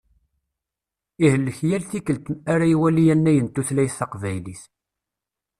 Ihellek 1.23 1.59
yal 1.69 1.83
tikelt 1.91 2.25
ara 2.53 2.65
iwali 2.73 3.05
annay 3.13 3.39
n 3.41 3.47
tutlayt 3.53 3.93
taqbaylit. 3.99 4.61